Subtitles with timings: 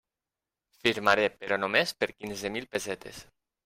[0.85, 3.27] Firmaré, però només per quinze mil pessetes.